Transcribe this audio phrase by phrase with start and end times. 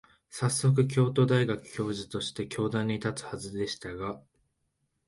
[0.31, 4.19] さっそく、京都大学教授として教壇に立つはずでしたが、